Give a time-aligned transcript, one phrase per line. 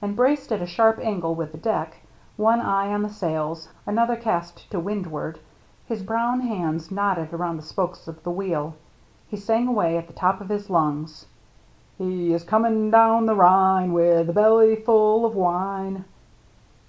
[0.00, 1.96] And braced at a sharp angle with the deck,
[2.36, 5.40] one eye on the sails, another cast to windward,
[5.84, 8.76] his brown hands knotted around the spokes of the wheel,
[9.26, 11.26] he sang away at the top of his lungs:—
[11.98, 13.92] He is coming down the Rhine.
[13.92, 16.04] WithabeUyfiilofwine."